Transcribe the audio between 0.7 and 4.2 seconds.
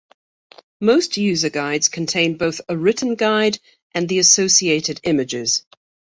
Most user guides contain both a written guide and the